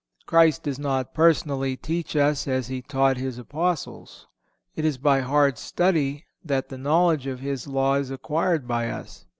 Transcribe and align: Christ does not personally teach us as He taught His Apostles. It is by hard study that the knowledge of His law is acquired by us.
Christ 0.25 0.63
does 0.63 0.79
not 0.79 1.13
personally 1.13 1.77
teach 1.77 2.15
us 2.15 2.47
as 2.47 2.69
He 2.69 2.81
taught 2.81 3.17
His 3.17 3.37
Apostles. 3.37 4.25
It 4.75 4.83
is 4.83 4.97
by 4.97 5.19
hard 5.19 5.59
study 5.59 6.25
that 6.43 6.69
the 6.69 6.77
knowledge 6.79 7.27
of 7.27 7.39
His 7.39 7.67
law 7.67 7.97
is 7.97 8.09
acquired 8.09 8.67
by 8.67 8.89
us. 8.89 9.25